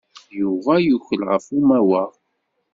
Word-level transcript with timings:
Yuba 0.39 0.73
yukel 0.85 1.21
ɣef 1.29 1.45
umawaɣ. 1.57 2.11